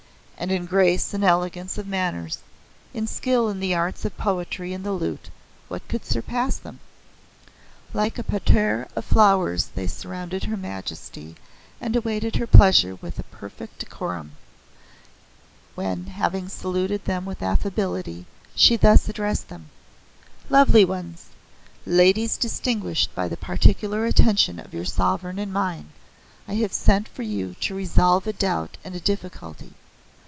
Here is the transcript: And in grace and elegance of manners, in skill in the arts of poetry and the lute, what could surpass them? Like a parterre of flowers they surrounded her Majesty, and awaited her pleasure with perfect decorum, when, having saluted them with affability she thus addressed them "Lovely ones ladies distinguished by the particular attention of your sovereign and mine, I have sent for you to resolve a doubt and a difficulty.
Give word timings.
And 0.41 0.51
in 0.51 0.65
grace 0.65 1.13
and 1.13 1.23
elegance 1.23 1.77
of 1.77 1.85
manners, 1.85 2.39
in 2.95 3.05
skill 3.05 3.47
in 3.49 3.59
the 3.59 3.75
arts 3.75 4.05
of 4.05 4.17
poetry 4.17 4.73
and 4.73 4.83
the 4.83 4.91
lute, 4.91 5.29
what 5.67 5.87
could 5.87 6.03
surpass 6.03 6.57
them? 6.57 6.79
Like 7.93 8.17
a 8.17 8.23
parterre 8.23 8.87
of 8.95 9.05
flowers 9.05 9.67
they 9.75 9.85
surrounded 9.85 10.45
her 10.45 10.57
Majesty, 10.57 11.35
and 11.79 11.95
awaited 11.95 12.37
her 12.37 12.47
pleasure 12.47 12.95
with 12.95 13.21
perfect 13.29 13.77
decorum, 13.81 14.31
when, 15.75 16.07
having 16.07 16.49
saluted 16.49 17.05
them 17.05 17.23
with 17.23 17.43
affability 17.43 18.25
she 18.55 18.77
thus 18.77 19.07
addressed 19.07 19.47
them 19.47 19.69
"Lovely 20.49 20.83
ones 20.83 21.25
ladies 21.85 22.35
distinguished 22.35 23.13
by 23.13 23.27
the 23.27 23.37
particular 23.37 24.05
attention 24.07 24.59
of 24.59 24.73
your 24.73 24.85
sovereign 24.85 25.37
and 25.37 25.53
mine, 25.53 25.91
I 26.47 26.55
have 26.55 26.73
sent 26.73 27.07
for 27.09 27.21
you 27.21 27.53
to 27.59 27.75
resolve 27.75 28.25
a 28.25 28.33
doubt 28.33 28.77
and 28.83 28.95
a 28.95 28.99
difficulty. 28.99 29.75